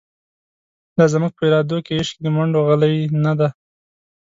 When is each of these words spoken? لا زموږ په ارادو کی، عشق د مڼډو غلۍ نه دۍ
لا 0.97 1.05
زموږ 1.13 1.31
په 1.37 1.43
ارادو 1.47 1.77
کی، 1.85 1.93
عشق 2.01 2.15
د 2.21 2.25
مڼډو 2.35 2.59
غلۍ 2.67 2.95
نه 3.25 3.33
دۍ 3.39 3.49